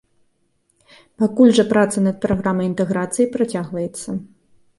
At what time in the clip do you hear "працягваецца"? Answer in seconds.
3.37-4.09